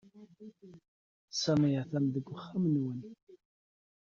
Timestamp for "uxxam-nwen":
2.35-2.99